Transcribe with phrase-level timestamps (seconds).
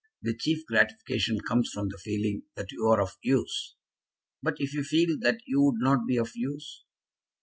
[0.23, 3.75] The chief gratification comes from the feeling that you are of use."
[4.41, 6.85] "But if you feel that you would not be of use?"